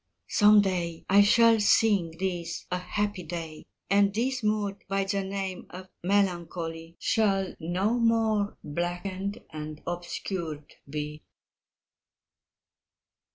[0.29, 5.67] Some day I shall think this a happy day, And this mood by the name
[5.69, 11.21] of melancholy Shall no more blackened and obscured be.